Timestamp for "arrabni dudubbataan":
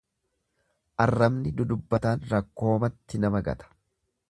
1.05-2.25